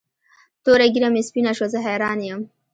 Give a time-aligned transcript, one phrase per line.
[0.63, 2.41] توره ږیره مې سپینه شوه زه حیران یم.